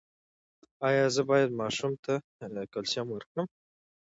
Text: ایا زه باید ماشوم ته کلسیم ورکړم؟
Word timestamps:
ایا 0.87 1.05
زه 1.15 1.21
باید 1.29 1.57
ماشوم 1.61 1.91
ته 2.03 2.13
کلسیم 2.73 3.07
ورکړم؟ 3.11 3.45